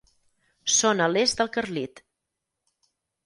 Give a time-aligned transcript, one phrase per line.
[0.75, 2.01] Són a l'est del Carlit.